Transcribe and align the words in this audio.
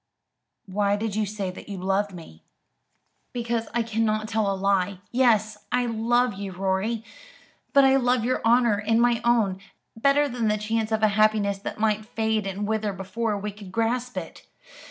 "Why 0.65 0.95
did 0.95 1.15
you 1.15 1.27
say 1.27 1.51
that 1.51 1.69
you 1.69 1.77
loved 1.77 2.11
me?" 2.11 2.43
"Because 3.33 3.67
I 3.71 3.83
cannot 3.83 4.27
tell 4.27 4.51
a 4.51 4.55
lie. 4.57 4.97
Yes, 5.11 5.59
I 5.71 5.85
love 5.85 6.33
you, 6.33 6.51
Rorie; 6.53 7.03
but 7.71 7.85
I 7.85 7.97
love 7.97 8.25
your 8.25 8.41
honour, 8.43 8.77
and 8.79 8.99
my 8.99 9.21
own, 9.23 9.59
better 9.95 10.27
than 10.27 10.47
the 10.47 10.57
chance 10.57 10.91
of 10.91 11.03
a 11.03 11.09
happiness 11.09 11.59
that 11.59 11.79
might 11.79 12.03
fade 12.07 12.47
and 12.47 12.67
wither 12.67 12.93
before 12.93 13.37
we 13.37 13.51
could 13.51 13.71
grasp 13.71 14.17
it. 14.17 14.47